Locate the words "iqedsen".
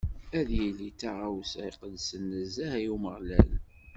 1.69-2.23